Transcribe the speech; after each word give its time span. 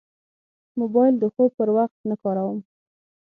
موبایل 0.79 1.13
د 1.19 1.23
خوب 1.33 1.49
پر 1.57 1.69
وخت 1.77 1.99
نه 2.09 2.15
کاروم. 2.23 2.59